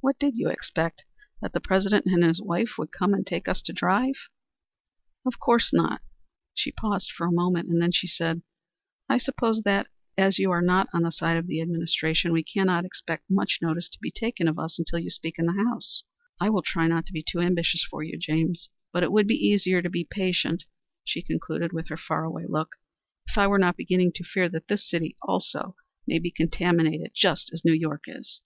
[0.00, 1.04] What did you expect?
[1.42, 4.14] That the President and his wife would come and take us to drive?"
[5.26, 6.00] "Of course not."
[6.54, 8.40] She paused a moment, then she said:
[9.06, 12.86] "I suppose that, as you are not on the side of the administration, we cannot
[12.86, 16.04] expect much notice to be taken of us until you speak in the House.
[16.40, 19.34] I will try not to be too ambitious for you, James; but it would be
[19.36, 20.64] easier to be patient,"
[21.04, 22.76] she concluded, with her far away look,
[23.28, 27.50] "if I were not beginning to fear that this city also may be contaminated just
[27.52, 28.40] as New York is."